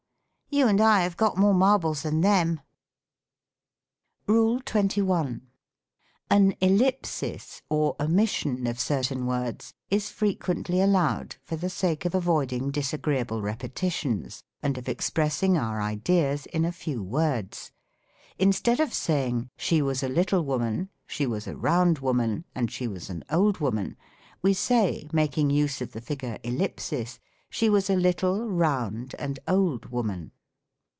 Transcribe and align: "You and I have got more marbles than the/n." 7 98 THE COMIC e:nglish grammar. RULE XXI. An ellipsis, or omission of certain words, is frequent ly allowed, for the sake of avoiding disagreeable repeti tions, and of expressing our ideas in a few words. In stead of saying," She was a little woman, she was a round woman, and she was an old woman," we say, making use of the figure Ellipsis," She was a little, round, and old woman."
"You 0.53 0.67
and 0.67 0.81
I 0.81 1.03
have 1.03 1.15
got 1.15 1.37
more 1.37 1.53
marbles 1.53 2.01
than 2.01 2.19
the/n." 2.19 2.61
7 4.27 4.27
98 4.27 4.27
THE 4.27 4.33
COMIC 4.73 4.97
e:nglish 4.97 5.05
grammar. 5.05 5.23
RULE 5.29 5.39
XXI. 5.39 5.41
An 6.29 6.55
ellipsis, 6.59 7.61
or 7.69 7.95
omission 7.97 8.67
of 8.67 8.77
certain 8.77 9.25
words, 9.27 9.73
is 9.89 10.09
frequent 10.09 10.67
ly 10.67 10.79
allowed, 10.79 11.37
for 11.41 11.55
the 11.55 11.69
sake 11.69 12.03
of 12.03 12.13
avoiding 12.13 12.69
disagreeable 12.69 13.41
repeti 13.41 13.89
tions, 13.89 14.43
and 14.61 14.77
of 14.77 14.89
expressing 14.89 15.57
our 15.57 15.81
ideas 15.81 16.45
in 16.47 16.65
a 16.65 16.73
few 16.73 17.01
words. 17.01 17.71
In 18.37 18.51
stead 18.51 18.81
of 18.81 18.93
saying," 18.93 19.49
She 19.55 19.81
was 19.81 20.03
a 20.03 20.09
little 20.09 20.43
woman, 20.43 20.89
she 21.07 21.25
was 21.25 21.47
a 21.47 21.55
round 21.55 21.99
woman, 21.99 22.43
and 22.53 22.69
she 22.69 22.89
was 22.89 23.09
an 23.09 23.23
old 23.31 23.59
woman," 23.59 23.95
we 24.41 24.53
say, 24.53 25.07
making 25.13 25.49
use 25.49 25.79
of 25.79 25.93
the 25.93 26.01
figure 26.01 26.37
Ellipsis," 26.43 27.21
She 27.49 27.69
was 27.69 27.89
a 27.89 27.95
little, 27.95 28.49
round, 28.49 29.15
and 29.17 29.39
old 29.47 29.85
woman." 29.85 30.33